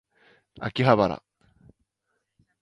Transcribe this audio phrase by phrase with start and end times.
[0.59, 1.21] 秋葉原